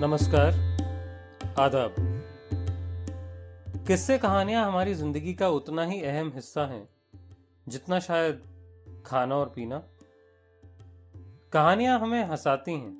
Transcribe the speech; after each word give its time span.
नमस्कार, 0.00 0.52
आदाब। 1.58 1.94
किस्से 3.86 4.18
कहानियाँ 4.18 4.66
हमारी 4.66 4.94
ज़िंदगी 4.94 5.34
का 5.34 5.48
उतना 5.48 5.84
ही 5.84 6.02
अहम 6.02 6.32
हिस्सा 6.34 6.66
हैं, 6.66 6.88
जितना 7.68 8.00
शायद 8.00 8.42
खाना 9.06 9.36
और 9.36 9.46
पीना। 9.48 9.82
कहानियाँ 11.52 12.00
हमें 12.00 12.24
हंसाती 12.24 12.72
हैं, 12.72 12.98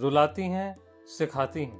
रुलाती 0.00 0.42
हैं, 0.42 0.76
सिखाती 1.18 1.64
हैं। 1.64 1.78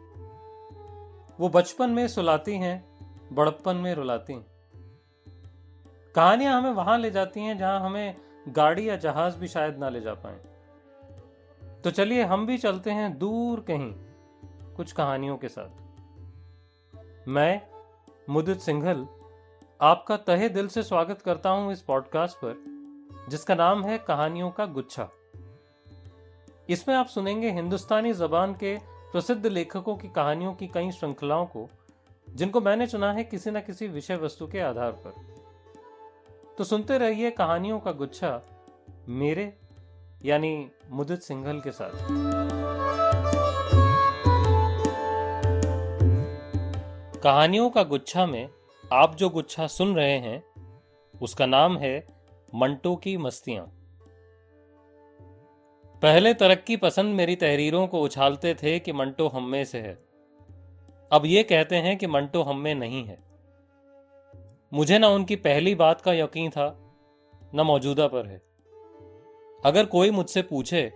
वो 1.41 1.49
बचपन 1.49 1.91
में 1.91 2.09
सुलाती 2.09 2.55
हैं, 2.55 2.99
बड़प्पन 3.33 3.77
में 3.77 3.95
रुलाती 3.95 4.33
हैं। 4.33 4.47
कहानियाँ 6.15 6.61
हमें 6.61 6.71
वहाँ 6.71 6.99
ले 6.99 7.11
जाती 7.11 7.41
हैं 7.41 7.59
जहाँ 7.59 7.81
हमें 7.81 8.17
गाड़ी 8.49 8.89
या 8.89 8.97
जहाज़ 8.97 9.37
भी 9.37 9.49
शायद 9.49 9.79
ना 9.79 9.89
ले 9.89 10.01
जा 10.01 10.15
पाए। 10.15 10.41
तो 11.85 11.91
चलिए 11.91 12.23
हम 12.23 12.47
भी 12.47 12.59
चलते 12.59 12.91
हैं 12.91 13.19
दूर 13.19 13.61
कहीं। 13.61 14.06
कुछ 14.77 14.93
कहानियों 14.93 15.37
के 15.37 15.49
साथ। 15.49 15.69
मैं, 17.29 17.63
मुदित 18.31 18.61
सिंघल, 18.61 19.07
आपका 19.81 20.17
तहे 20.17 20.49
दिल 20.49 20.69
से 20.69 20.83
स्वागत 20.83 21.23
करता 21.23 21.51
हूँ 21.51 21.73
इस 21.73 21.83
पॉडकास्ट 21.83 22.37
पर, 22.37 22.55
जिसका 23.29 23.55
नाम 23.55 23.85
है 23.85 23.99
कहानियों 23.99 24.51
का 24.51 24.67
गुच्छा। 24.67 25.09
इसमें 26.69 26.95
आप 26.95 27.07
सुनेंगे 27.07 27.51
हिंदुस्तानी 27.51 28.13
जबान 28.13 28.55
के 28.55 28.77
प्रसिद्ध 29.13 29.47
लेखकों 29.47 29.97
की 29.97 30.09
कहानियों 30.09 30.55
की 30.55 30.67
कई 30.67 30.91
श्रृंखलाओं 30.91 31.47
को, 31.47 31.69
जिनको 32.31 32.61
मैंने 32.61 32.87
चुना 32.87 33.13
है 33.13 33.25
किसी 33.25 33.51
न 33.51 33.61
किसी 33.61 33.89
विषय 33.89 34.17
वस्तु 34.17 34.47
के 34.47 34.61
आधार 34.61 34.93
पर। 34.93 35.15
तो 36.59 36.65
सुनते 36.65 36.99
रहिए 36.99 37.31
कहानियों 37.31 37.81
का 37.81 37.93
गुच्छा 37.93 38.43
मेरे, 39.09 39.59
यानी 40.25 40.71
मुदित 40.91 41.23
सिंघल 41.23 41.61
के 41.61 41.71
साथ। 41.71 42.46
कहानियों 47.27 47.71
का 47.71 47.83
गुच्छा 47.83 48.27
में 48.27 48.49
आप 48.93 49.15
जो 49.15 49.29
गुच्छा 49.29 49.67
सुन 49.67 49.97
रहे 49.97 50.19
हैं, 50.19 50.43
उसका 51.15 51.47
नाम 51.47 51.79
है 51.79 52.07
मंटो 52.55 52.97
की 52.97 53.17
मस्तियाँ। 53.17 53.65
पहले 56.03 56.35
तरक्की 56.35 56.77
पसंद 56.77 57.15
मेरी 57.15 57.37
तहरीरों 57.37 57.87
को 57.87 58.01
उछालते 58.01 58.55
थे 58.55 58.79
कि 58.79 58.93
मंटो 58.93 59.29
हम 59.29 59.49
में 59.49 59.65
से 59.65 59.81
है। 59.81 59.99
अब 61.13 61.23
ये 61.27 61.43
कहते 61.43 61.77
हैं 61.77 61.97
कि 61.97 62.07
मंटो 62.07 62.43
हम 62.43 62.59
में 62.59 62.75
नहीं 62.75 63.05
है। 63.05 63.19
मुझे 64.73 64.99
ना 64.99 65.09
उनकी 65.09 65.37
पहली 65.37 65.75
बात 65.75 66.01
का 66.01 66.13
यकीन 66.13 66.51
था, 66.51 66.95
न 67.55 67.61
मौजूदा 67.61 68.07
पर 68.07 68.27
है। 68.27 68.41
अगर 69.65 69.87
कोई 69.87 70.11
मुझसे 70.11 70.43
पूछे 70.43 70.91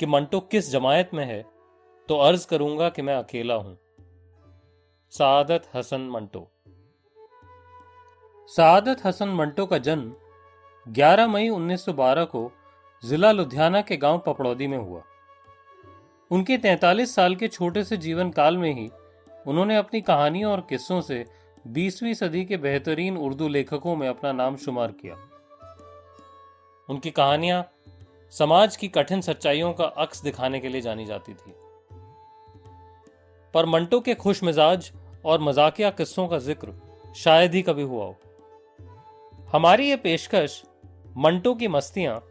कि 0.00 0.06
मंटो 0.06 0.40
किस 0.40 0.72
जमायत 0.72 1.14
में 1.14 1.24
है 1.24 1.44
तो 2.08 2.18
अर्ज़ 2.18 2.48
करूँगा 2.48 2.88
कि 2.88 3.02
मैं 3.02 3.14
अकेला 3.14 3.54
हूँ। 3.54 3.78
सादत 5.14 5.62
हसन 5.74 6.00
मंटो। 6.00 6.50
सादत 8.46 9.06
हसन 9.06 9.28
मंटो 9.28 9.66
का 9.66 9.78
जन्म 9.78 10.14
11 10.86 11.26
मई 11.26 11.48
1912 11.48 12.24
को 12.24 12.52
जिला 13.04 13.32
लुधियाना 13.32 13.82
के 13.82 13.96
गाँव 13.96 14.18
पपड़ौदी 14.18 14.66
में 14.66 14.78
हुआ। 14.78 15.02
उनके 16.30 16.58
43 16.58 17.14
साल 17.14 17.36
के 17.36 17.48
छोटे 17.48 17.84
से 17.84 17.96
जीवन 17.96 18.30
काल 18.30 18.58
में 18.58 18.74
ही 18.74 18.90
उन्होंने 19.46 19.76
अपनी 19.76 20.00
कहानियों 20.00 20.52
और 20.52 20.60
किस्सों 20.60 21.00
से 21.00 21.24
20वीं 21.66 22.14
सदी 22.14 22.44
के 22.44 22.56
बेहतरीन 22.56 23.16
उर्दू 23.16 23.48
लेखकों 23.48 23.96
में 23.96 24.08
अपना 24.08 24.32
नाम 24.32 24.56
शुमार 24.56 24.92
किया। 24.92 25.14
उनकी 26.88 27.10
कहानियाँ 27.10 27.70
समाज 28.30 28.76
की 28.76 28.88
कठिन 28.88 29.20
सच्चाइयों 29.20 29.72
का 29.72 29.84
अक्स 29.84 30.22
दिखाने 30.22 30.60
के 30.60 30.68
लिए 30.68 30.80
जानी 30.80 31.04
जाती 31.04 31.34
थी। 31.34 31.54
पर 33.54 33.66
मंटो 33.66 34.00
के 34.00 34.14
खुश 34.14 34.42
मिजाज 34.42 34.92
और 35.24 35.40
मजाकिया 35.40 35.90
किस्सों 35.90 36.26
का 36.28 36.38
ज़िक्र 36.38 36.74
शायद 37.16 37.54
ही 37.54 37.62
कभी 37.62 37.82
हुआ 37.82 38.04
हो। 38.04 38.16
हमारी 39.52 39.88
ये 39.88 39.96
पेशकश, 39.96 40.62
मंटो 41.16 41.54
की 41.54 41.68
मस्तियाँ, 41.68 42.22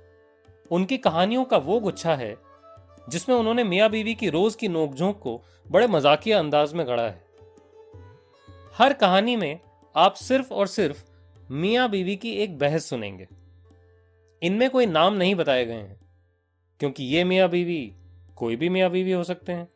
उनकी 0.71 0.97
कहानियों 0.97 1.43
का 1.45 1.57
वो 1.57 1.79
गुच्छा 1.79 2.15
है, 2.15 2.35
जिसमें 3.09 3.35
उन्होंने 3.35 3.63
मियाँ 3.63 3.89
बीवी 3.89 4.15
की 4.15 4.29
रोज 4.29 4.55
की 4.55 4.67
नोकझोंक 4.67 5.19
को 5.19 5.41
बड़े 5.71 5.87
मजाकिया 5.87 6.39
अंदाज 6.39 6.73
में 6.73 6.85
गढ़ा 6.87 7.03
है। 7.03 7.21
हर 8.77 8.93
कहानी 8.93 9.35
में 9.35 9.59
आप 9.95 10.13
सिर्फ़ 10.13 10.53
और 10.53 10.67
सिर्फ़ 10.67 11.03
मियाँ 11.51 11.89
बीवी 11.89 12.15
की 12.15 12.31
एक 12.33 12.57
बहस 12.59 12.85
सुनेंगे। 12.85 13.27
इनमें 14.41 14.69
कोई 14.69 14.85
नाम 14.85 15.13
नहीं 15.13 15.35
बताए 15.35 15.65
गए 15.65 15.73
हैं, 15.73 15.99
क्योंकि 16.79 17.03
ये 17.05 17.23
मियाँ 17.23 17.49
बीवी, 17.49 17.93
कोई 18.35 18.55
भी 18.55 18.69
मियाँ 18.69 18.89
बीवी 18.89 19.11
हो 19.11 19.23
सकते 19.23 19.51
हैं। 19.51 19.67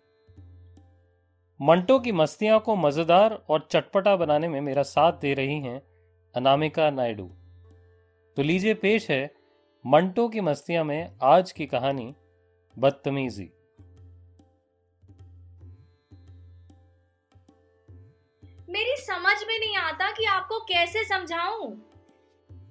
मंटो 1.59 1.97
की 1.99 2.11
मस्तियाँ 2.11 2.59
को 2.59 2.75
मज़ेदार 2.75 3.33
और 3.49 3.67
चटपटा 3.71 4.15
बनाने 4.15 4.47
में 4.47 4.59
मेरा 4.61 4.81
साथ 4.83 5.13
दे 5.13 5.33
रही 5.33 5.59
हैं 5.59 5.81
अनामिका 6.35 6.89
नायडू। 6.89 7.23
तो 8.37 8.43
लीजिए 8.43 8.73
पेश 8.73 9.09
है 9.11 9.31
मंटो 9.85 10.27
की 10.27 10.41
मस्तियाँ 10.41 10.83
में 10.83 11.11
आज 11.23 11.51
की 11.51 11.65
कहानी 11.65 12.13
बदतमीजी। 12.77 13.49
मेरी 18.69 18.95
समझ 18.97 19.35
में 19.47 19.59
नहीं 19.59 19.75
आता 19.77 20.11
कि 20.11 20.25
आपको 20.25 20.59
कैसे 20.59 21.03
समझाऊं। 21.03 21.71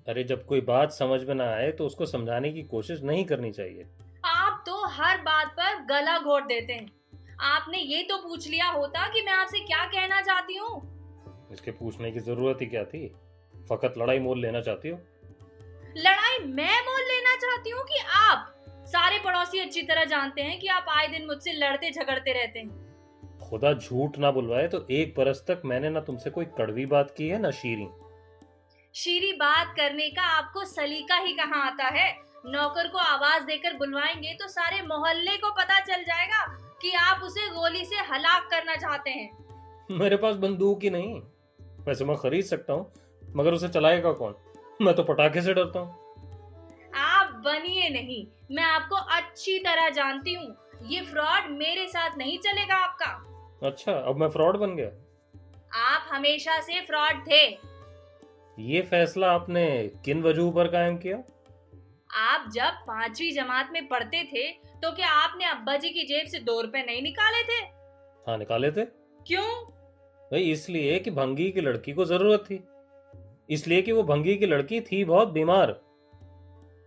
अरे 0.08 0.24
जब 0.24 0.46
कोई 0.46 0.60
बात 0.60 0.92
समझ 0.92 1.22
में 1.22 1.34
ना 1.34 1.50
आए 1.54 1.70
तो 1.72 1.86
उसको 1.86 2.06
समझाने 2.06 2.52
की 2.52 2.62
कोशिश 2.62 3.02
नहीं 3.02 3.24
करनी 3.24 3.50
चाहिए। 3.52 3.86
आप 4.24 4.62
तो 4.66 4.84
हर 4.88 5.20
बात 5.22 5.52
पर 5.52 5.84
गला 5.84 6.18
घोट 6.18 6.46
देते 6.46 6.72
हैं। 6.72 6.95
आपने 7.40 7.78
ये 7.78 8.02
तो 8.02 8.16
पूछ 8.18 8.48
लिया 8.48 8.68
होता 8.68 9.08
कि 9.08 9.22
मैं 9.22 9.32
आपसे 9.32 9.58
क्या 9.58 9.84
कहना 9.84 10.20
चाहती 10.20 10.54
हूँ? 10.54 11.48
इसके 11.52 11.70
पूछने 11.70 12.10
की 12.10 12.20
ज़रूरत 12.20 12.58
ही 12.60 12.66
क्या 12.66 12.84
थी? 12.84 13.06
फकत 13.70 13.94
लड़ाई 13.98 14.18
मोल 14.18 14.40
लेना 14.40 14.60
चाहती 14.60 14.88
हो? 14.88 14.98
लड़ाई 15.96 16.38
मैं 16.38 16.80
मोल 16.80 17.00
लेना 17.00 17.36
चाहती 17.36 17.70
हूँ 17.70 17.82
कि 17.82 17.98
आप 17.98 18.52
सारे 18.86 19.18
पड़ोसी 19.18 19.58
अच्छी 19.58 19.82
तरह 19.82 20.04
जानते 20.04 20.42
हैं 20.42 20.58
कि 20.60 20.66
आप 20.68 20.86
आए 20.88 21.06
दिन 21.06 21.26
मुझसे 21.26 21.52
लड़ते 21.52 21.90
झगड़ते 21.90 22.32
रहते 22.32 22.58
हैं। 22.58 23.38
खुदा 23.38 23.72
झूठ 23.72 24.18
ना 24.18 24.30
बुलवाए 24.30 24.68
तो 24.68 24.86
एक 24.90 25.14
बरस 25.18 25.44
तक 25.48 25.62
मैंने 25.64 25.90
ना 25.90 26.00
तुमसे 26.00 26.30
कोई 26.30 26.44
कड़वी 26.44 26.86
बात 26.86 27.14
की 27.18 27.28
है 27.28 27.38
ना 27.38 27.50
शीरी। 27.50 27.88
शीरी 28.94 29.32
बात 29.32 29.74
करने 29.76 30.08
का 30.10 30.22
आपको 30.22 30.64
सलीका 30.64 31.16
ही 31.16 31.32
कहाँ 31.32 31.66
आता 31.66 31.84
है? 31.84 32.12
नौकर 32.46 32.88
को 32.88 32.98
आवाज़ 32.98 33.44
देकर 33.44 33.76
बुलवाएँगे 33.76 34.34
तो 34.34 34.48
सारे 34.48 34.82
मोहल्ले 34.82 35.36
को 35.36 35.50
पता 35.50 35.80
चल 35.80 36.02
जाएगा। 36.02 36.44
कि 36.80 36.92
आप 36.92 37.20
उसे 37.24 37.48
गोली 37.50 37.84
से 37.84 37.96
हलाक 38.10 38.48
करना 38.50 38.74
चाहते 38.76 39.10
हैं। 39.10 39.30
मेरे 39.90 40.16
पास 40.16 40.36
बंदूक 40.36 40.82
ही 40.82 40.90
नहीं। 40.90 41.20
वैसे 41.86 42.04
मैं 42.04 42.16
खरीद 42.16 42.44
सकता 42.44 42.72
हूँ 42.72 42.92
मगर 43.36 43.52
उसे 43.52 43.68
चलाएगा 43.68 44.12
कौन? 44.12 44.34
मैं 44.82 44.94
तो 44.94 45.02
पटाखे 45.02 45.42
से 45.42 45.54
डरता 45.54 45.80
हूँ। 45.80 46.04
आप 46.94 47.32
बनिए 47.44 47.88
नहीं 47.88 48.26
मैं 48.56 48.64
आपको 48.64 48.96
अच्छी 49.16 49.58
तरह 49.58 49.88
जानती 49.90 50.34
हूँ। 50.34 50.54
ये 50.82 51.00
फ्रॉड 51.00 51.50
मेरे 51.50 51.86
साथ 51.88 52.16
नहीं 52.18 52.38
चलेगा 52.38 52.74
आपका। 52.74 53.68
अच्छा 53.68 53.92
अब 53.92 54.16
मैं 54.16 54.28
फ्रॉड 54.28 54.56
बन 54.56 54.74
गया। 54.76 54.90
आप 55.84 56.08
हमेशा 56.12 56.60
से 56.60 56.80
फ्रॉड 56.80 57.26
थे। 57.26 57.46
ये 58.58 58.80
फैसला 58.82 59.32
आपने 59.32 59.66
किन 60.04 60.22
वजह 60.22 60.50
पर 60.50 60.68
कायम 60.68 60.96
किया? 60.96 61.16
आप 62.10 62.50
जब 62.52 62.78
पांचवी 62.86 63.30
जमात 63.30 63.70
में 63.72 63.86
पढ़ते 63.88 64.22
थे 64.24 64.46
तो 64.82 64.90
क्या 64.92 65.08
आपने 65.08 65.44
अब्बा 65.44 65.76
जी 65.76 65.88
की 65.88 66.02
जेब 66.02 66.26
से 66.26 66.38
दो 66.38 66.60
रुपए 66.60 66.82
नहीं 66.82 67.02
निकाले 67.02 67.42
थे? 67.42 67.64
हाँ 68.26 68.36
निकाले 68.38 68.70
थे। 68.70 68.84
क्यों? 69.26 69.46
भाई 70.30 70.42
इसलिए 70.42 70.98
कि 70.98 71.10
भंगी 71.10 71.50
की 71.50 71.60
लड़की 71.60 71.92
को 71.92 72.04
ज़रूरत 72.04 72.44
थी। 72.50 72.62
इसलिए 73.50 73.82
कि 73.82 73.92
वो 73.92 74.02
भंगी 74.02 74.36
की 74.36 74.46
लड़की 74.46 74.80
थी 74.80 75.04
बहुत 75.04 75.28
बीमार। 75.28 75.80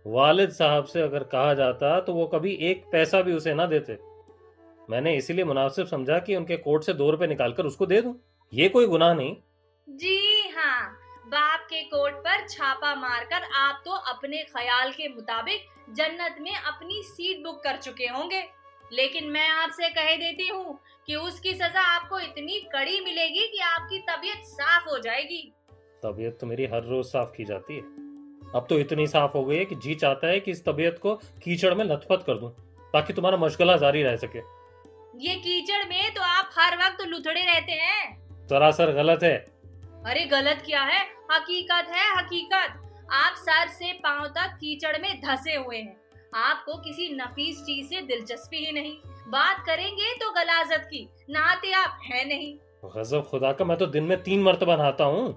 वालिद 0.06 0.50
साहब 0.50 0.84
से 0.84 1.00
अगर 1.00 1.22
कहा 1.24 1.54
जाता 1.54 1.98
तो 2.00 2.12
वो 2.14 2.26
कभी 2.26 2.52
एक 2.62 2.84
पैसा 2.92 3.22
भी 3.22 3.32
उसे 3.32 3.54
ना 3.54 3.66
देते। 3.66 3.98
मैंने 4.90 5.14
इसीलिए 5.16 5.44
मुनासिब 5.44 5.86
समझा 5.86 6.18
कि 6.18 6.36
उनके 6.36 6.56
कोर्ट 6.56 6.84
से 6.84 6.92
दो 6.92 7.10
रुपए 7.10 7.26
निकालकर 7.26 7.66
उसको 7.66 7.86
दे 7.86 8.00
दूँ। 8.02 8.14
ये 8.52 8.68
कोई 8.68 8.86
गुनाह 8.86 9.14
नहीं। 9.14 9.36
जी 9.88 10.16
बाप 11.30 11.60
के 11.60 11.80
कोट 11.82 12.12
पर 12.12 12.46
छापा 12.48 12.94
मारकर 12.94 13.42
आप 13.56 13.82
तो 13.84 13.90
अपने 14.12 14.38
ख्याल 14.44 14.90
के 14.92 15.08
मुताबिक 15.08 15.66
जन्नत 15.96 16.36
में 16.40 16.54
अपनी 16.54 17.02
सीट 17.02 17.42
बुक 17.44 17.60
कर 17.64 17.76
चुके 17.76 18.06
होंगे। 18.06 18.42
लेकिन 18.92 19.28
मैं 19.30 19.48
आपसे 19.48 19.88
कह 19.88 20.14
देती 20.16 20.48
हूँ 20.48 20.78
कि 21.06 21.14
उसकी 21.16 21.52
सजा 21.54 21.82
आपको 21.88 22.18
इतनी 22.20 22.58
कड़ी 22.72 23.00
मिलेगी 23.00 23.46
कि 23.48 23.58
आपकी 23.58 23.98
तबीयत 23.98 24.46
साफ़ 24.46 24.88
हो 24.88 24.98
जाएगी। 24.98 25.40
तबीयत 26.02 26.38
तो 26.40 26.46
मेरी 26.46 26.66
हर 26.66 26.82
रोज 26.84 27.04
साफ़ 27.06 27.28
की 27.36 27.44
जाती 27.44 27.76
है। 27.76 27.82
अब 28.54 28.66
तो 28.70 28.78
इतनी 28.78 29.06
साफ़ 29.06 29.32
हो 29.32 29.44
गई 29.44 29.56
है 29.56 29.64
कि 29.64 29.74
जी 29.74 29.94
चाहता 29.94 30.26
है 30.26 30.40
कि 30.40 30.50
इस 30.50 30.64
तबीयत 30.64 30.98
को 30.98 31.14
कीचड़ 31.44 31.74
में 31.74 31.84
लथपथ 31.84 32.26
कर 32.26 32.38
दूँ 32.38 32.50
ताकि 32.92 33.12
तुम्हारा 33.12 33.36
मशगला 33.36 33.76
जारी 33.76 34.02
रह 34.02 34.16
सके। 34.16 34.38
ये 35.18 35.34
कीचड़ 35.36 35.84
में 35.84 36.14
तो 36.14 36.22
आप 36.22 36.50
हर 36.58 36.76
वक्त 36.76 37.06
लुथड़े 37.06 37.44
रहते 37.44 37.72
हैं। 37.72 38.46
सरासर 38.48 38.92
गलत 38.92 39.22
है। 39.22 39.36
अरे 40.06 40.24
गलत 40.26 40.62
क्या 40.66 40.82
है? 40.82 41.19
हकीकत 41.30 41.88
है 41.88 42.04
हकीकत। 42.16 43.08
आप 43.12 43.34
सर 43.38 43.68
से 43.68 43.92
पाँव 43.94 44.26
तक 44.28 44.54
कीचड़ 44.54 44.96
में 44.98 45.20
धसे 45.20 45.54
हुए 45.56 45.76
हैं। 45.76 45.96
आपको 46.36 46.76
किसी 46.76 47.08
नफीस 47.14 47.58
चीज़ 47.58 47.88
से 47.88 48.00
दिलचस्पी 48.00 48.64
ही 48.66 48.72
नहीं। 48.72 48.92
बात 49.28 49.62
करेंगे 49.66 50.14
तो 50.14 50.30
गलाजत 50.30 50.88
की 50.90 51.08
नहाते 51.30 51.72
आप 51.72 51.98
है 52.04 52.24
नहीं। 52.28 52.52
गजब 52.86 53.28
खुदा 53.30 53.52
का 53.52 53.64
मैं 53.64 53.76
तो 53.78 53.86
दिन 53.86 54.04
में 54.04 54.22
तीन 54.22 54.42
मरतबा 54.42 54.76
नहाता 54.76 55.04
हूँ। 55.04 55.28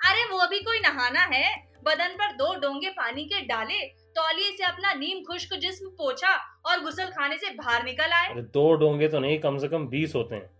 अरे 0.00 0.24
वो 0.24 0.46
भी 0.46 0.58
कोई 0.60 0.80
नहाना 0.80 1.20
है? 1.26 1.54
बदन 1.84 2.14
पर 2.14 2.32
दो 2.32 2.54
डोंगे 2.54 2.90
पानी 2.90 3.24
के 3.24 3.40
डाले 3.40 3.80
तौलिए 4.16 4.50
से 4.50 4.64
अपना 4.64 4.92
नीम 4.94 5.22
खुश्क 5.24 5.54
जिस्म 5.54 5.88
पोछा 5.92 6.34
और 6.66 6.80
गुसल 6.80 7.10
खाने 7.10 7.36
से 7.36 7.50
बाहर 7.52 7.84
निकल 7.84 8.12
आए। 8.12 8.28
अरे 8.28 8.42
दो 8.42 8.72
डोंगे 8.74 9.08
तो 9.08 9.18
नहीं 9.18 9.38
कम 9.40 9.58
से 9.58 9.68
कम 9.68 9.86
बीस 9.88 10.14
होते 10.14 10.34
हैं। 10.34 10.50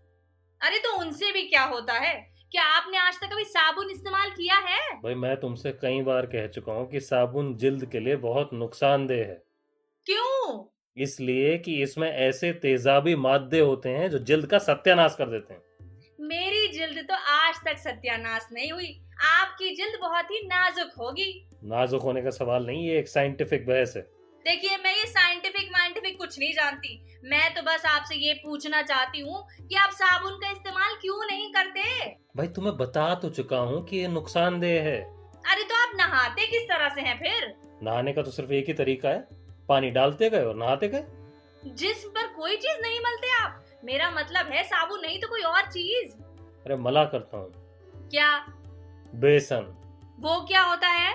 अरे 0.61 0.79
तो 0.79 0.97
उनसे 0.97 1.31
भी 1.31 1.41
क्या 1.41 1.63
होता 1.65 1.93
है? 1.93 2.15
क्या 2.51 2.63
आपने 2.63 2.97
आज 2.97 3.19
तक 3.19 3.27
कभी 3.33 3.43
साबुन 3.43 3.89
इस्तेमाल 3.89 4.29
किया 4.29 4.55
है? 4.55 5.01
भाई 5.03 5.15
मैं 5.15 5.35
तुमसे 5.39 5.71
कई 5.71 6.01
बार 6.01 6.25
कह 6.25 6.47
चुका 6.47 6.73
हूँ 6.73 6.89
कि 6.89 6.99
साबुन 6.99 7.55
जिल्द 7.55 7.85
के 7.85 7.99
लिए 7.99 8.15
बहुत 8.15 8.49
नुकसानदेह 8.53 9.17
है। 9.17 9.43
क्यों? 10.05 10.63
इसलिए 10.97 11.57
कि 11.57 11.81
इसमें 11.83 12.11
ऐसे 12.11 12.53
तेजाबी 12.53 13.15
मादे 13.15 13.59
होते 13.59 13.89
हैं 13.89 14.09
जो 14.09 14.19
जिल्द 14.19 14.45
का 14.45 14.57
सत्यानाश 14.57 15.15
कर 15.15 15.25
देते 15.25 15.53
हैं। 15.53 15.61
मेरी 16.21 16.67
जिल्द 16.67 16.97
तो 16.97 17.13
आज 17.13 17.55
तक 17.55 17.77
सत्यानाश 17.77 18.47
नहीं 18.53 18.71
हुई। 18.71 19.01
आपकी 19.25 19.75
जिल्द 19.75 19.99
बहुत 20.01 20.31
ही 20.31 20.39
नाजुक 20.47 20.91
होगी। 20.99 21.49
नाजुक 21.63 22.01
होने 22.01 22.21
का 22.21 22.29
सवाल 22.29 22.65
नहीं 22.65 22.87
ये 22.87 22.99
एक 22.99 23.07
साइंटिफिक 23.07 23.67
बहस 23.67 23.93
है। 23.97 24.16
देखिए 24.45 24.77
मैं 24.77 24.95
ये 24.95 25.05
साइंटिफिक 25.05 25.69
वाइंटिफिक 25.69 26.17
कुछ 26.17 26.39
नहीं 26.39 26.53
जानती। 26.53 27.19
मैं 27.23 27.53
तो 27.53 27.61
बस 27.61 27.85
आपसे 27.85 28.15
ये 28.15 28.33
पूछना 28.33 28.81
चाहती 28.81 29.19
हूँ 29.19 29.47
कि 29.67 29.75
आप 29.75 29.89
साबुन 29.89 30.31
का 30.31 30.51
इस्तेमाल 30.51 30.95
क्यों 30.95 31.25
नहीं 31.25 31.51
करते? 31.51 31.81
भाई 32.37 32.47
तुम्हें 32.47 32.77
बता 32.77 33.15
तो 33.15 33.29
चुका 33.29 33.57
हूँ 33.57 33.85
कि 33.85 33.97
ये 33.97 34.07
नुकसानदेह 34.07 34.83
है। 34.83 35.01
अरे 35.47 35.63
तो 35.63 35.75
आप 35.75 35.91
नहाते 35.95 36.47
किस 36.47 36.61
तरह 36.61 36.89
से 36.89 37.01
हैं 37.01 37.17
फिर? 37.19 37.53
नहाने 37.83 38.13
का 38.13 38.21
तो 38.21 38.31
सिर्फ़ 38.31 38.51
एक 38.51 38.67
ही 38.67 38.73
तरीका 38.73 39.09
है। 39.09 39.27
पानी 39.69 39.89
डालते 39.89 40.29
गए 40.29 40.43
और 40.43 40.55
नहाते 40.55 40.87
गए। 40.87 41.03
जिस्म 41.65 42.09
पर 42.09 42.27
कोई 42.27 42.55
चीज़ 42.55 42.81
नहीं 42.81 42.99
मलते 42.99 43.29
आप। 43.43 43.65
मेरा 43.83 44.11
मतलब 44.11 44.45
है 44.45 44.63
साबुन 44.63 45.01
नहीं 45.01 45.21
तो 45.21 45.27
कोई 45.27 45.41
और 45.41 45.61
चीज़। 45.61 46.13
अरे 46.65 46.75
मला 46.75 47.05
करता 47.05 47.37
हूँ। 47.37 47.51
क्या? 48.09 48.37
बेसन। 49.15 49.73
वो 50.19 50.45
क्या 50.45 50.61
होता 50.61 50.87
है? 50.87 51.13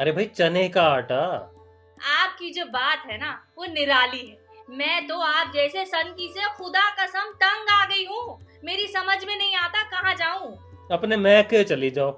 अरे 0.00 0.12
भाई 0.12 0.24
चने 0.24 0.68
का 0.68 0.82
आटा। 0.82 1.54
आपकी 2.00 2.50
जो 2.50 2.64
बात 2.64 3.02
है 3.06 3.18
ना 3.18 3.30
वो 3.58 3.64
निराली 3.64 4.26
है। 4.26 4.36
मैं 4.68 5.06
तो 5.06 5.18
आप 5.18 5.52
जैसे 5.54 5.84
सन 5.84 6.14
की 6.18 6.28
से 6.28 6.48
खुदा 6.56 6.88
कसम 6.98 7.30
तंग 7.42 7.70
आ 7.72 7.84
गई 7.86 8.04
हूँ। 8.04 8.38
मेरी 8.64 8.86
समझ 8.86 9.24
में 9.24 9.36
नहीं 9.36 9.54
आता 9.56 9.82
कहाँ 9.90 10.14
जाऊँ। 10.14 10.56
अपने 10.92 11.16
मैके 11.16 11.62
चली 11.64 11.90
जाओ 11.90 12.10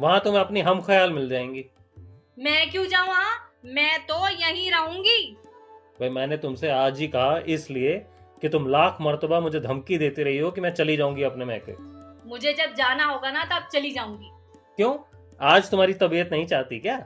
वहाँ 0.00 0.20
तुम्हें 0.20 0.40
अपनी 0.40 0.60
हम 0.60 0.80
ख्याल 0.80 1.12
मिल 1.12 1.28
जाएँगी। 1.28 1.64
मैं 2.38 2.70
क्यों 2.70 2.86
जाऊँ 2.86 3.08
वहाँ? 3.08 3.34
मैं 3.64 3.98
तो 4.06 4.28
यहीं 4.28 4.70
रहूँगी। 4.70 5.36
भाई 6.00 6.08
मैंने 6.08 6.36
तुमसे 6.36 6.70
आज 6.70 6.98
ही 6.98 7.08
कहा 7.08 7.38
इसलिए 7.46 7.96
कि 8.42 8.48
तुम 8.48 8.66
लाख 8.68 8.98
मरतबा 9.00 9.40
मुझे 9.40 9.60
धमकी 9.60 9.98
देती 9.98 10.22
रही 10.22 10.38
हो 10.38 10.50
कि 10.50 10.60
मैं 10.60 10.72
चली 10.74 10.96
जाऊँगी 10.96 11.22
अपने 11.22 11.44
मैके 11.44 11.72
मुझे 12.28 12.52
जब 12.52 12.74
जाना 12.74 13.04
होगा 13.04 13.30
ना 13.30 13.44
तब 13.44 13.68
चली 13.72 13.90
जाऊँगी। 13.90 14.30
क्यों? 14.76 14.96
आज 15.40 15.70
तुम्हारी 15.70 15.94
तबीयत 15.94 16.32
नहीं 16.32 16.46
चाहती 16.46 16.78
क्या? 16.78 16.96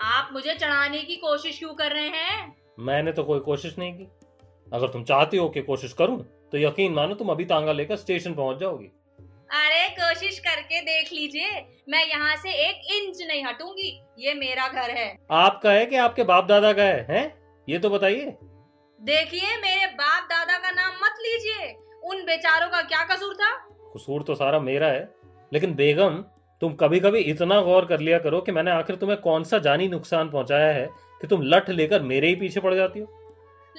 आप 0.00 0.30
मुझे 0.32 0.54
चढ़ाने 0.54 0.98
की 0.98 1.16
कोशिश 1.16 1.58
क्यों 1.58 1.72
कर 1.74 1.92
रहे 1.92 2.08
हैं? 2.08 2.54
मैंने 2.78 3.12
तो 3.12 3.22
कोई 3.24 3.40
कोशिश 3.40 3.78
नहीं 3.78 3.92
की। 3.92 4.08
अगर 4.66 4.88
तुम 4.88 5.04
चाहती 5.04 5.36
हो 5.36 5.48
कि 5.48 5.60
कोशिश 5.62 5.92
करूँ 5.92 6.18
तो 6.52 6.58
यकीन 6.58 6.92
मानो 6.92 7.14
तुम 7.14 7.28
अभी 7.28 7.44
तांगा 7.44 7.72
लेकर 7.72 7.96
स्टेशन 7.96 8.34
पहुँच 8.34 8.58
जाओगी। 8.58 8.86
अरे 9.52 9.88
कोशिश 9.90 10.38
करके 10.38 10.80
देख 10.80 11.12
लीजिए। 11.12 11.50
मैं 11.88 12.04
यहाँ 12.06 12.36
से 12.36 12.52
एक 12.68 12.92
इंच 12.94 13.22
नहीं 13.28 13.44
हटूँगी। 13.44 13.90
ये 14.18 14.34
मेरा 14.34 14.68
घर 14.68 14.90
है। 14.90 15.08
आपका 15.30 15.72
है 15.72 15.86
कि 15.86 15.96
आपके 15.96 16.24
बाप 16.24 16.46
दादा 16.46 16.72
का 16.72 16.82
है 16.82 17.06
हैं? 17.10 17.34
ये 17.68 17.78
तो 17.78 17.90
बताइए। 17.90 18.36
देखिए 19.00 19.56
मेरे 19.56 19.86
बाप 19.94 20.24
दादा 20.24 20.58
का 20.58 20.70
नाम 20.70 20.94
मत 21.04 21.18
लीजिए। 21.20 21.72
उन 22.04 22.24
बेचारों 22.24 22.68
का 22.68 22.82
क्या 22.82 23.04
कसूर 23.04 23.34
था? 23.34 23.54
कसूर 23.96 24.22
तो 24.22 24.34
सारा 24.34 24.60
मेरा 24.60 24.86
है 24.86 25.08
लेकिन 25.52 25.74
बेगम 25.74 26.24
तुम 26.60 26.74
कभी 26.74 27.00
कभी 27.00 27.18
इतना 27.18 27.60
गौर 27.60 27.84
कर 27.84 28.00
लिया 28.00 28.18
करो 28.18 28.40
कि 28.40 28.52
मैंने 28.52 28.70
आखिर 28.70 28.96
तुम्हें 28.96 29.20
कौन 29.20 29.44
सा 29.44 29.58
जानी 29.58 29.88
नुकसान 29.88 30.30
पहुँचाया 30.30 30.72
है 30.72 30.86
कि 31.20 31.26
तुम 31.26 31.42
लठ 31.42 31.70
लेकर 31.70 32.02
मेरे 32.02 32.28
ही 32.28 32.36
पीछे 32.36 32.60
पड़ 32.60 32.74
जाती 32.74 33.00
हो? 33.00 33.06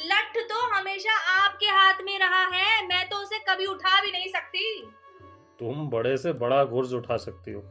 लठ 0.05 0.37
तो 0.37 0.67
हमेशा 0.67 1.13
आपके 1.43 1.65
हाथ 1.65 1.93
में 2.03 2.19
रहा 2.19 2.45
है। 2.45 2.87
मैं 2.87 3.09
तो 3.09 3.17
उसे 3.17 3.39
कभी 3.39 3.65
उठा 3.65 4.01
भी 4.01 4.11
नहीं 4.11 4.27
सकती। 4.27 4.91
तुम 5.59 5.89
बड़े 5.89 6.17
से 6.17 6.33
बड़ा 6.33 6.63
गुर्ज 6.63 6.93
उठा 6.93 7.17
सकती 7.17 7.51
हो। 7.51 7.61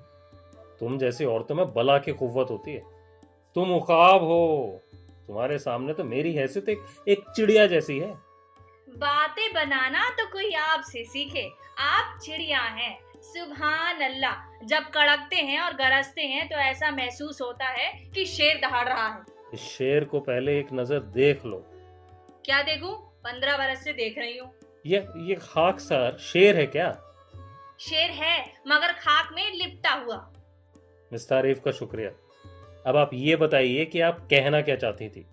तुम 0.80 0.98
जैसी 0.98 1.24
औरतों 1.24 1.54
में 1.54 1.74
बला 1.74 1.98
की 1.98 2.12
कुत 2.12 2.50
होती 2.50 2.70
है। 2.70 2.82
तुम 3.54 3.72
उकाब 3.72 4.22
हो। 4.22 4.80
तुम्हारे 5.26 5.58
सामने 5.58 5.92
तो 5.92 6.04
मेरी 6.04 6.34
हैसियत 6.34 6.68
एक, 6.68 6.84
एक 7.08 7.24
चिड़िया 7.36 7.66
जैसी 7.66 7.98
है। 7.98 8.10
बातें 8.88 9.52
बनाना 9.52 10.10
तो 10.10 10.26
कोई 10.32 10.52
आपसे 10.52 11.04
सीखे। 11.04 11.50
आप 11.78 12.18
चिड़िया 12.18 12.60
हैं। 12.60 13.05
सुबहान 13.26 14.00
अल्लाह 14.04 14.66
जब 14.66 14.84
कड़कते 14.94 15.36
हैं 15.38 15.60
और 15.60 15.74
गरजते 15.76 16.22
हैं 16.24 16.48
तो 16.48 16.56
ऐसा 16.58 16.90
महसूस 16.92 17.40
होता 17.40 17.68
है 17.70 17.88
कि 18.14 18.24
शेर 18.26 18.60
दहाड़ 18.60 18.88
रहा 18.88 19.08
है। 19.08 19.34
इस 19.54 19.60
शेर 19.62 20.04
को 20.04 20.20
पहले 20.20 20.58
एक 20.58 20.72
नज़र 20.72 21.00
देख 21.14 21.44
लो। 21.46 21.58
क्या 22.44 22.62
देखूँ? 22.62 22.94
पंद्रह 23.24 23.56
बरस 23.56 23.84
से 23.84 23.92
देख 23.94 24.18
रही 24.18 24.36
हूँ। 24.38 24.52
ये 24.86 24.98
ये 25.20 25.34
खाक 25.42 25.78
सर 25.80 26.16
शेर 26.22 26.56
है 26.56 26.66
क्या? 26.68 26.90
शेर 27.80 28.10
है 28.12 28.38
मगर 28.68 28.92
खाक 28.94 29.32
में 29.36 29.50
लिपटा 29.52 29.92
हुआ। 29.94 30.16
मिस 31.10 31.28
तारीफ़ 31.28 31.60
का 31.60 31.72
शुक्रिया। 31.72 32.10
अब 32.86 32.96
आप 32.96 33.10
ये 33.14 33.36
बताइए 33.36 33.84
कि 33.86 34.00
आप 34.02 34.20
कहना 34.30 34.60
क्या 34.60 34.76
चाहती 34.76 35.08
थी? 35.08 35.26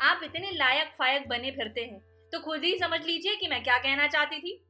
आप 0.00 0.20
इतने 0.24 0.50
लायक 0.52 0.92
फायक 0.98 1.28
बने 1.28 1.50
फिरते 1.52 1.80
हैं 1.82 2.00
तो 2.32 2.40
खुद 2.40 2.64
ही 2.64 2.76
समझ 2.78 3.00
लीजिए 3.02 3.36
कि 3.36 3.48
मैं 3.48 3.62
क्या 3.62 3.78
कहना 3.78 4.06
चाहती 4.08 4.38
थी। 4.38 4.63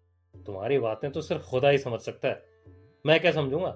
तुम्हारी 0.46 0.78
बातें 0.78 1.10
तो 1.12 1.20
सिर्फ़ 1.20 1.42
खुदा 1.42 1.68
ही 1.68 1.78
समझ 1.78 2.00
सकता 2.00 2.28
है। 2.28 2.42
मैं 3.06 3.20
क्या 3.20 3.32
समझूँगा? 3.32 3.68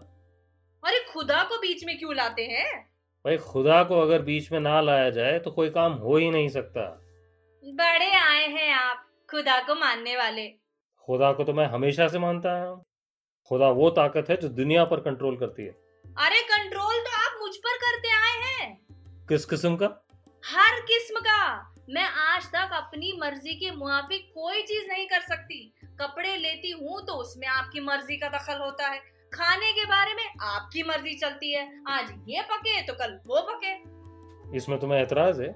अरे 0.85 1.05
खुदा 1.13 1.43
को 1.45 1.59
बीच 1.59 1.85
में 1.85 1.99
क्यों 1.99 2.15
लाते 2.15 2.43
हैं? 2.43 2.89
भाई 3.25 3.37
खुदा 3.37 3.83
को 3.85 4.01
अगर 4.01 4.23
बीच 4.23 4.53
में 4.53 4.61
ना 4.61 4.81
लाया 4.81 5.11
जाए 5.11 5.39
तो 5.39 5.51
कोई 5.51 5.71
काम 5.71 5.93
हो 5.93 6.17
ही 6.17 6.31
नहीं 6.31 6.49
सकता। 6.49 6.81
बड़े 7.65 8.11
आए 8.11 8.47
हैं 8.47 8.73
आप 8.73 9.05
खुदा 9.31 9.61
को 9.61 9.75
मानने 9.75 10.17
वाले। 10.17 10.49
खुदा 11.07 11.33
को 11.33 11.45
तो 11.45 11.53
मैं 11.53 11.67
हमेशा 11.67 12.09
से 12.09 12.19
मानता 12.19 12.53
हूँ। 12.61 12.85
खुदा 13.49 13.69
वो 13.71 13.91
ताकत 13.91 14.31
है 14.31 14.37
जो 14.37 14.49
दुनिया 14.49 14.85
पर 14.85 15.01
कंट्रोल 15.01 15.37
करती 15.37 15.63
है। 15.63 15.71
अरे 16.05 16.43
कंट्रोल 16.43 17.01
तो 17.01 17.17
आप 17.17 17.39
मुझ 17.43 17.57
पर 17.57 17.77
करते 17.77 18.09
आए 18.09 18.39
हैं। 18.43 18.79
किस 19.29 19.45
किस्म 19.45 19.77
का? 19.77 19.87
हर 20.45 20.81
किस्म 20.81 21.21
का। 21.21 21.75
मैं 21.89 22.03
आज 22.03 22.47
तक 22.47 22.71
अपनी 22.75 23.13
मर्ज़ी 23.21 23.55
के 23.55 23.71
मुआफिक 23.71 24.27
कोई 24.35 24.63
चीज़ 24.63 24.89
नहीं 24.89 25.07
कर 25.07 25.21
सकती। 25.21 25.61
कपड़े 26.01 26.37
लेती 26.37 26.71
हूँ 26.71 27.01
तो 27.07 27.13
उसमें 27.13 27.47
आपकी 27.49 27.81
मर्ज़ी 27.81 28.17
का 28.17 28.29
दखल 28.29 28.59
होता 28.59 28.87
है। 28.87 28.99
खाने 29.33 29.73
के 29.73 29.85
बारे 29.85 30.15
में 30.15 30.25
आपकी 30.43 30.83
मर्ज़ी 30.83 31.15
चलती 31.15 31.53
है। 31.53 31.63
आज 31.89 32.11
ये 32.29 32.43
पके 32.43 32.81
तो 32.83 32.95
कल 32.95 33.19
वो 33.27 33.41
पके। 33.51 33.73
इसमें 34.57 34.79
तुम्हें 34.81 35.01
ऐतराज 35.01 35.41
है? 35.41 35.49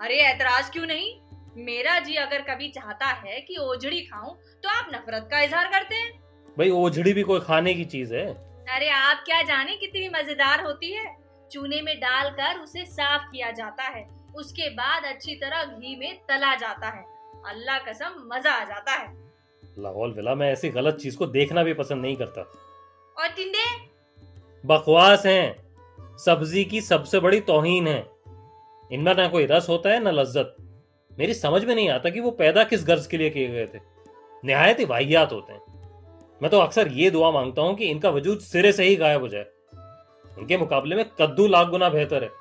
अरे 0.00 0.18
ऐतराज 0.18 0.70
क्यों 0.70 0.86
नहीं? 0.86 1.10
मेरा 1.56 1.98
जी 1.98 2.14
अगर 2.16 2.42
कभी 2.44 2.68
चाहता 2.68 3.06
है 3.06 3.40
कि 3.40 3.56
ओझड़ी 3.56 4.00
खाऊं 4.02 4.34
तो 4.62 4.68
आप 4.68 4.90
नफरत 4.94 5.28
का 5.30 5.40
इजहार 5.40 5.70
करते 5.72 5.94
हैं। 5.94 6.12
भाई 6.56 6.70
ओझड़ी 6.70 7.12
भी 7.12 7.22
कोई 7.22 7.40
खाने 7.40 7.74
की 7.74 7.84
चीज़ 7.86 8.14
है। 8.14 8.26
अरे 8.68 8.88
आप 8.90 9.22
क्या 9.26 9.42
जाने 9.42 9.76
कितनी 9.76 10.08
मज़ेदार 10.10 10.64
होती 10.64 10.92
है? 10.92 11.16
चूने 11.52 11.82
में 11.82 11.94
डालकर 12.00 12.60
उसे 12.60 12.86
साफ़ 12.86 13.30
किया 13.32 13.50
जाता 13.50 13.88
है। 13.88 14.08
उसके 14.36 14.70
बाद 14.70 15.04
अच्छी 15.04 15.34
तरह 15.34 15.64
घी 15.64 15.96
में 15.96 16.18
तला 16.28 16.54
जाता 16.54 16.88
है। 16.88 17.04
अल्लाह 17.46 17.78
कसम 17.78 18.30
मज़ा 18.34 18.52
आ 18.52 18.64
जाता 18.64 18.92
है। 18.92 19.30
लाहौल 19.78 20.12
विला 20.12 20.34
मैं 20.34 20.52
ऐसी 20.52 20.68
गलत 20.68 20.94
चीज़ 20.94 21.16
को 21.16 21.26
देखना 21.26 21.62
भी 21.62 21.74
पसंद 21.74 22.02
नहीं 22.02 22.16
करता। 22.16 22.40
और 23.18 23.28
टिंडे? 23.28 23.64
बकवास 24.66 25.26
हैं। 25.26 25.70
सब्ज़ी 26.16 26.64
की 26.64 26.80
सबसे 26.80 27.20
बड़ी 27.20 27.40
तोहीन 27.40 27.88
है। 27.88 28.10
इनमें 28.92 29.14
ना 29.14 29.28
कोई 29.28 29.46
रस 29.46 29.68
होता 29.68 29.90
है 29.90 30.02
ना 30.02 30.10
लज्जत। 30.10 30.56
मेरी 31.18 31.34
समझ 31.34 31.64
में 31.64 31.74
नहीं 31.74 31.88
आता 31.90 32.10
कि 32.10 32.20
वो 32.20 32.30
पैदा 32.30 32.64
किस 32.64 32.86
गर्ज 32.86 33.06
के 33.06 33.16
लिए 33.16 33.30
किए 33.30 33.48
गए 33.48 33.66
थे। 33.66 33.78
निहायत 34.44 34.78
ही 34.78 34.84
वाहियात 34.84 35.32
होते 35.32 35.52
हैं। 35.52 35.60
मैं 36.42 36.50
तो 36.50 36.58
अक्सर 36.58 36.88
ये 36.88 37.10
दुआ 37.10 37.30
माँगता 37.30 37.62
हूँ 37.62 37.74
कि 37.74 37.84
इनका 37.84 38.10
वजूद 38.10 38.38
सिरे 38.38 38.72
से 38.72 38.84
ही 38.84 38.96
गायब 38.96 39.20
हो 39.20 39.28
जाए। 39.28 39.46
इनके 40.38 40.56
मुकाबले 40.56 40.96
में 40.96 41.04
कद्दू 41.04 41.46
लाख 41.46 41.68
गुना 41.68 41.88
बेहतर 41.88 42.24
है। 42.24 42.39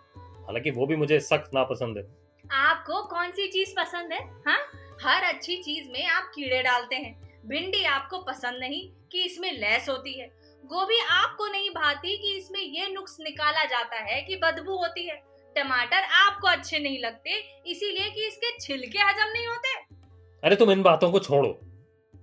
हालाँकि 0.50 0.72
वो 0.72 0.86
भी 0.86 0.96
मुझे 0.96 1.20
सख्त 1.20 1.51
नापसंद 1.53 1.98
है। 1.98 2.03
आपको 2.51 3.03
कौन 3.03 3.32
सी 3.32 3.48
चीज़ 3.48 3.72
पसंद 3.72 4.13
है? 4.13 4.20
हाँ? 4.48 4.60
हर 5.03 5.24
अच्छी 5.24 5.58
चीज़ 5.58 5.91
में 5.91 6.06
आप 6.06 6.32
कीड़े 6.36 6.62
डालते 6.63 6.96
हैं। 6.96 7.41
भिंडी 7.46 7.84
आपको 7.84 8.20
पसंद 8.20 8.60
नहीं 8.60 8.91
कि 9.12 9.24
इसमें 9.24 9.51
लैस 9.51 9.89
होती 9.89 10.20
है। 10.20 10.27
गोभी 10.65 11.00
आपको 11.00 11.48
नहीं 11.48 11.70
भाती 11.70 12.18
कि 12.18 12.38
इसमें 12.38 12.60
ये 12.60 12.88
नुक्स 12.88 13.18
निकाला 13.20 13.65
जाता 13.65 13.96
है 13.96 14.22
कि 14.22 14.36
बदबू 14.36 14.75
होती 14.75 15.08
है। 15.08 15.15
टमाटर 15.56 16.03
आपको 16.03 16.48
अच्छे 16.48 16.79
नहीं 16.79 17.00
लगते 17.00 17.29
इसीलिए 17.68 18.10
कि 18.10 18.27
इसके 18.27 18.60
छिलके 18.60 19.00
हजम 19.00 19.32
नहीं 19.34 19.48
होते। 19.48 19.96
अरे 20.44 20.56
तुम 20.56 20.72
इन 20.72 20.82
बातों 20.82 21.12
को 21.12 21.20
छोड़ो। 21.20 21.60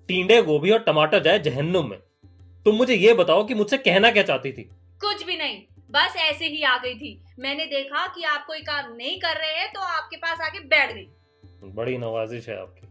टींडे 0.09 0.43
गोभी 0.43 0.71
और 0.71 0.79
टमाटर 0.79 1.23
जाए 1.23 1.39
जहन्नुम 1.39 1.91
में। 1.91 1.99
तुम 2.65 2.75
मुझे 2.75 2.95
ये 2.95 3.15
बताओ 3.15 3.45
कि 3.45 3.55
मुझसे 3.55 3.79
कहना 3.79 4.11
क्या 4.11 4.23
चाहती 4.23 4.53
थी? 4.53 4.63
कुछ 5.01 5.25
भी 5.25 5.37
नहीं। 5.37 5.65
बस 5.91 6.17
ऐसे 6.19 6.47
ही 6.47 6.63
आ 6.63 6.77
गई 6.79 6.95
थी। 6.95 7.21
मैंने 7.39 7.65
देखा 7.67 8.07
कि 8.07 8.25
आप 8.25 8.45
कोई 8.47 8.61
काम 8.63 8.93
नहीं 8.93 9.19
कर 9.21 9.37
रहे 9.37 9.59
हैं 9.59 9.73
तो 9.73 9.81
आपके 9.81 10.17
पास 10.17 10.41
आके 10.41 10.61
बैठ 10.67 10.93
गई। 10.93 11.09
बड़ी 11.75 11.97
नवाजिश 11.99 12.49
है 12.49 12.61
आपकी। 12.61 12.87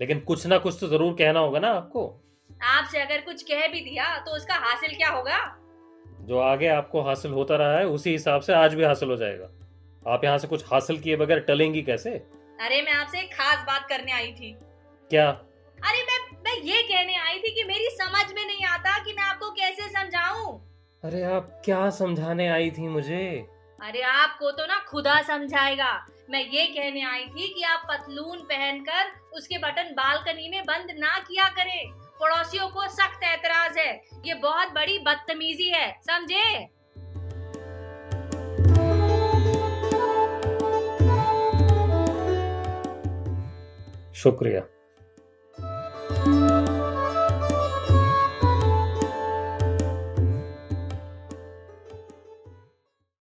लेकिन 0.00 0.20
कुछ 0.20 0.46
ना 0.46 0.58
कुछ 0.58 0.76
तो 0.80 0.88
ज़रूर 0.88 1.12
कहना 1.12 1.40
होगा 1.40 1.58
ना 1.58 1.70
आपको। 1.70 2.06
आपसे 2.50 3.00
अगर 3.00 3.20
कुछ 3.20 3.42
कह 3.42 3.66
भी 3.68 3.80
दिया 3.80 4.16
तो 4.18 4.36
उसका 4.36 4.54
हासिल 4.56 4.96
क्या 4.96 5.08
होगा? 5.08 5.38
जो 6.20 6.38
आगे 6.38 6.66
आपको 6.68 7.02
हासिल 7.02 7.32
होता 7.32 7.56
रहा 7.56 7.78
है 7.78 7.86
उसी 7.88 8.10
हिसाब 8.10 8.40
से 8.40 8.52
आज 8.52 8.74
भी 8.74 8.84
हासिल 8.84 9.10
हो 9.10 9.16
जाएगा। 9.16 9.50
आप 10.06 10.24
यहाँ 10.24 10.38
से 10.38 10.48
कुछ 10.48 10.64
हासिल 10.64 10.98
किए 11.00 11.16
बगैर 11.16 11.40
टलेंगी 11.40 11.82
कैसे? 11.82 12.10
अरे 12.10 12.80
मैं 12.82 12.92
आपसे 12.92 13.20
एक 13.20 13.32
खास 13.32 13.64
बात 13.66 13.88
करने 13.88 14.12
आई 14.12 14.32
थी। 14.32 14.52
क्या? 15.10 15.28
अरे 15.78 16.02
मैं 16.02 16.18
मैं 16.44 16.56
ये 16.62 16.82
कहने 16.82 17.16
आई 17.18 17.38
थी 17.38 17.54
कि 17.54 17.64
मेरी 17.64 17.88
समझ 17.92 18.24
में 18.32 18.44
नहीं 18.46 18.64
आता 18.66 18.98
कि 19.04 19.12
मैं 19.12 19.22
आपको 19.22 19.50
कैसे 19.50 19.88
समझाऊं। 19.90 20.58
अरे 21.04 21.22
आप 21.22 21.62
क्या 21.64 21.90
समझाने 21.90 22.48
आई 22.48 22.70
थी 22.70 22.88
मुझे? 22.88 23.46
अरे 23.82 24.02
आपको 24.02 24.50
तो 24.50 24.66
ना 24.66 24.78
खुदा 24.88 25.20
समझाएगा। 25.22 25.92
मैं 26.30 26.40
ये 26.40 26.64
कहने 26.66 27.02
आई 27.02 27.24
थी 27.24 27.46
कि 27.54 27.62
आप 27.62 27.86
पतलून 27.90 28.40
पहनकर 28.40 29.10
उसके 29.32 29.58
बटन 29.58 29.92
बालकनी 29.92 30.48
में 30.48 30.62
बंद 30.62 30.90
ना 30.98 31.18
किया 31.18 31.48
करें। 31.48 31.90
पड़ोसियों 32.20 32.68
को 32.68 32.88
सख्त 32.88 33.24
एतराज़ 33.24 33.78
है। 33.78 33.92
ये 34.26 34.34
बहुत 34.34 34.68
बड़ी 34.68 34.98
बदतमीजी 34.98 35.68
है 35.68 36.00
समझे? 36.02 36.68
शुक्रिया। 44.14 44.62